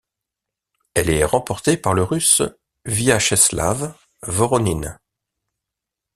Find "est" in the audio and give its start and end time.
1.11-1.23